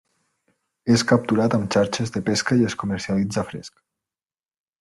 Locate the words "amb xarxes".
1.59-2.13